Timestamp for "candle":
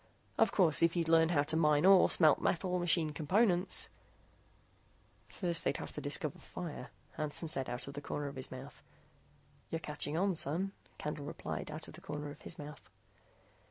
10.97-11.31